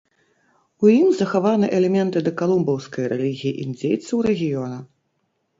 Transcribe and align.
У 0.85 0.89
ім 0.99 1.09
захаваны 1.19 1.67
элементы 1.79 2.23
дакалумбаўскай 2.29 3.05
рэлігіі 3.13 3.57
індзейцаў 3.67 4.17
рэгіёна. 4.31 4.77